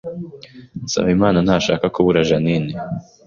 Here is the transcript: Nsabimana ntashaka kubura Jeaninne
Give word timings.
Nsabimana 0.83 1.37
ntashaka 1.45 1.85
kubura 1.95 2.27
Jeaninne 2.29 2.73